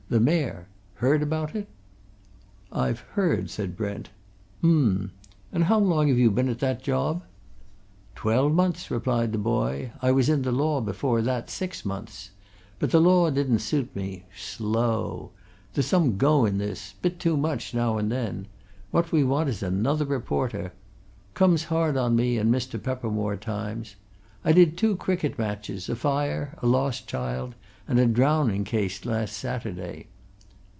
The 0.11 0.19
Mayor! 0.19 0.67
Heard 0.95 1.21
about 1.23 1.55
it?" 1.55 1.69
"I've 2.69 2.99
heard," 3.15 3.49
said 3.49 3.77
Brent. 3.77 4.09
"Um! 4.61 5.11
And 5.53 5.63
how 5.63 5.79
long 5.79 6.09
have 6.09 6.17
you 6.17 6.29
been 6.29 6.49
at 6.49 6.59
that 6.59 6.83
job?" 6.83 7.23
"Twelve 8.13 8.51
months," 8.51 8.91
replied 8.91 9.31
the 9.31 9.37
boy. 9.37 9.93
"I 10.01 10.11
was 10.11 10.27
in 10.27 10.41
the 10.41 10.51
law 10.51 10.81
before 10.81 11.21
that 11.21 11.49
six 11.49 11.85
months. 11.85 12.31
But 12.77 12.91
the 12.91 12.99
law 12.99 13.29
didn't 13.29 13.59
suit 13.59 13.95
me. 13.95 14.25
Slow! 14.35 15.31
There's 15.73 15.85
some 15.87 16.17
go 16.17 16.43
in 16.43 16.57
this 16.57 16.93
bit 17.01 17.17
too 17.17 17.37
much 17.37 17.73
now 17.73 17.97
and 17.97 18.11
then. 18.11 18.47
What 18.91 19.13
we 19.13 19.23
want 19.23 19.47
is 19.47 19.63
another 19.63 20.03
reporter. 20.03 20.73
Comes 21.35 21.63
hard 21.63 21.95
on 21.95 22.17
me 22.17 22.37
and 22.37 22.53
Mr. 22.53 22.83
Peppermore, 22.83 23.37
times. 23.37 23.95
I 24.43 24.51
did 24.51 24.75
two 24.75 24.97
cricket 24.97 25.37
matches, 25.39 25.87
a 25.87 25.95
fire, 25.95 26.57
a 26.61 26.65
lost 26.65 27.07
child, 27.07 27.55
and 27.87 27.99
a 27.99 28.07
drowning 28.07 28.63
case 28.63 29.05
last 29.05 29.33
Saturday." 29.35 30.07